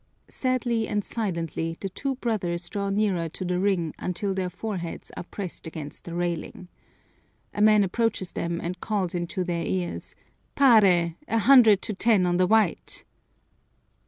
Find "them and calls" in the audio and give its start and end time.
8.31-9.13